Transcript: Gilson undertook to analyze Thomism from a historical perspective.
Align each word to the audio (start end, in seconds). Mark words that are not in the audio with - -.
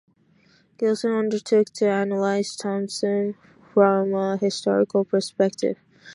Gilson 0.79 1.11
undertook 1.11 1.67
to 1.73 1.85
analyze 1.87 2.57
Thomism 2.57 3.35
from 3.71 4.15
a 4.15 4.35
historical 4.35 5.05
perspective. 5.05 5.77